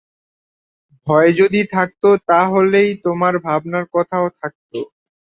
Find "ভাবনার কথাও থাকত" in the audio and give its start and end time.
3.45-4.71